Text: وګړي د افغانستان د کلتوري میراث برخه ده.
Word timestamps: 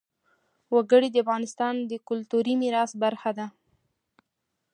وګړي 0.75 1.09
د 1.11 1.15
افغانستان 1.23 1.73
د 1.89 1.91
کلتوري 2.09 2.53
میراث 2.61 2.91
برخه 3.03 3.31
ده. 3.37 3.47